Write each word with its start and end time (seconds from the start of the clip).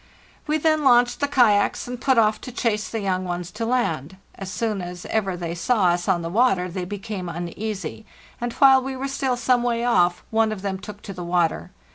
We 0.47 0.57
then 0.57 0.83
launched 0.83 1.19
the 1.19 1.27
kayaks, 1.27 1.87
and 1.87 2.01
put 2.01 2.17
off 2.17 2.41
to 2.41 2.51
chase 2.51 2.89
the 2.89 3.01
young 3.01 3.23
ones 3.23 3.51
to 3.51 3.67
land. 3.67 4.17
As 4.33 4.49
soon 4.51 4.81
as 4.81 5.05
ever 5.11 5.37
they 5.37 5.53
saw 5.53 5.89
us 5.89 6.07
on 6.07 6.23
the 6.23 6.27
water 6.31 6.67
they 6.67 6.85
became 6.85 7.29
uneasy, 7.29 8.07
and 8.41 8.51
while 8.53 8.81
we 8.81 8.95
were 8.97 9.07
still 9.07 9.37
some 9.37 9.61
way 9.61 9.85
off 9.85 10.23
one 10.31 10.51
of 10.51 10.63
them 10.63 10.79
took 10.79 11.03
to 11.03 11.13
the 11.13 11.23
water. 11.23 11.69